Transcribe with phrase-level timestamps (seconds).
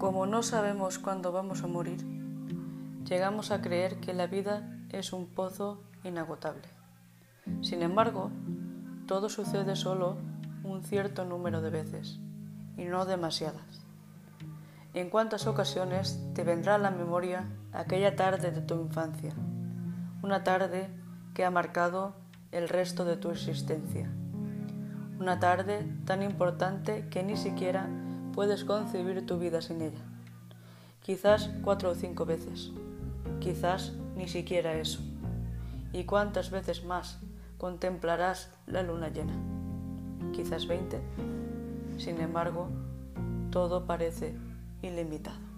[0.00, 2.02] Como no sabemos cuándo vamos a morir,
[3.04, 6.66] llegamos a creer que la vida es un pozo inagotable.
[7.60, 8.30] Sin embargo,
[9.06, 10.16] todo sucede solo
[10.64, 12.18] un cierto número de veces
[12.78, 13.84] y no demasiadas.
[14.94, 19.34] ¿En cuántas ocasiones te vendrá a la memoria aquella tarde de tu infancia?
[20.22, 20.88] Una tarde
[21.34, 22.14] que ha marcado
[22.52, 24.10] el resto de tu existencia.
[25.18, 27.90] Una tarde tan importante que ni siquiera
[28.34, 30.00] puedes concebir tu vida sin ella.
[31.02, 32.70] Quizás cuatro o cinco veces.
[33.40, 35.00] Quizás ni siquiera eso.
[35.92, 37.18] ¿Y cuántas veces más
[37.58, 39.34] contemplarás la luna llena?
[40.32, 41.00] Quizás veinte.
[41.98, 42.68] Sin embargo,
[43.50, 44.34] todo parece
[44.82, 45.49] ilimitado.